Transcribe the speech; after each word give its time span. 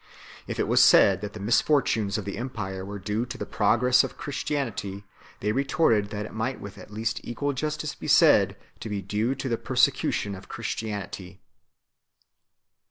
If 0.47 0.59
it 0.59 0.67
was 0.67 0.83
said 0.83 1.21
that 1.21 1.33
the 1.33 1.39
misfortunes 1.39 2.17
of 2.17 2.25
the 2.25 2.35
empire 2.39 2.83
were 2.83 2.97
due 2.97 3.23
to 3.27 3.37
the 3.37 3.45
progress 3.45 4.03
of 4.03 4.17
Christianity, 4.17 5.03
they 5.41 5.51
retorted 5.51 6.09
that 6.09 6.25
it 6.25 6.33
might 6.33 6.59
with 6.59 6.79
at 6.79 6.89
least 6.89 7.21
equal 7.23 7.53
justice 7.53 7.93
be 7.93 8.07
said 8.07 8.57
to 8.79 8.89
be 8.89 9.03
due 9.03 9.35
to 9.35 9.47
the 9.47 9.59
persecution 9.59 10.33
of 10.33 10.49
Christianity. 10.49 11.39